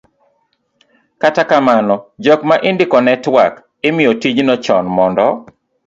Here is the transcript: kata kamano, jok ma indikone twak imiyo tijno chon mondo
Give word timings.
kata 1.21 1.43
kamano, 1.49 1.95
jok 2.23 2.39
ma 2.49 2.55
indikone 2.69 3.13
twak 3.23 3.53
imiyo 3.89 4.11
tijno 4.21 4.53
chon 4.65 4.85
mondo 4.97 5.25